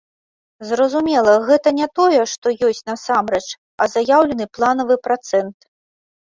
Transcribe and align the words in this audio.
Зразумела, 0.69 1.33
гэта 1.49 1.73
не 1.81 1.87
тое, 1.99 2.21
што 2.33 2.55
ёсць 2.69 2.81
насамрэч, 2.91 3.45
а 3.81 3.83
заяўлены 3.99 4.51
планавы 4.57 5.01
працэнт. 5.09 5.57